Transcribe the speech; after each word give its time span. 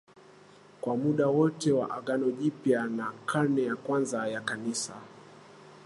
kwa 0.81 0.97
muda 0.97 1.27
wote 1.27 1.71
wa 1.71 1.91
Agano 1.91 2.31
Jipya 2.31 2.85
na 2.87 3.11
karne 3.25 3.63
ya 3.63 3.75
kwanza 3.75 4.27
ya 4.27 4.41
Kanisa 4.41 5.01